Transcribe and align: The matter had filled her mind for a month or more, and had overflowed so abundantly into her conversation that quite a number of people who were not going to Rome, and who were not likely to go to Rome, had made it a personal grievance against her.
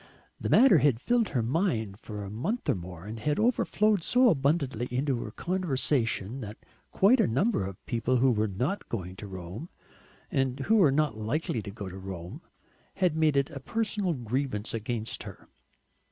The 0.39 0.49
matter 0.49 0.79
had 0.79 0.99
filled 0.99 1.29
her 1.29 1.43
mind 1.43 1.99
for 1.99 2.23
a 2.23 2.31
month 2.31 2.67
or 2.67 2.73
more, 2.73 3.05
and 3.05 3.19
had 3.19 3.37
overflowed 3.39 4.01
so 4.03 4.29
abundantly 4.31 4.87
into 4.89 5.21
her 5.21 5.29
conversation 5.29 6.41
that 6.41 6.57
quite 6.89 7.19
a 7.19 7.27
number 7.27 7.63
of 7.67 7.85
people 7.85 8.17
who 8.17 8.31
were 8.31 8.47
not 8.47 8.89
going 8.89 9.15
to 9.17 9.27
Rome, 9.27 9.69
and 10.31 10.61
who 10.61 10.77
were 10.77 10.91
not 10.91 11.17
likely 11.17 11.61
to 11.61 11.69
go 11.69 11.87
to 11.87 11.99
Rome, 11.99 12.41
had 12.95 13.15
made 13.15 13.37
it 13.37 13.51
a 13.51 13.59
personal 13.59 14.13
grievance 14.15 14.73
against 14.73 15.21
her. 15.21 15.47